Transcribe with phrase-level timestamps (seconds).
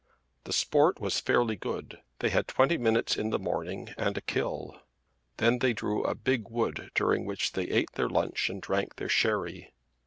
[0.45, 2.01] The sport was fairly good.
[2.21, 4.81] They had twenty minutes in the morning and a kill.
[5.37, 9.09] Then they drew a big wood during which they ate their lunch and drank their
[9.09, 9.75] sherry.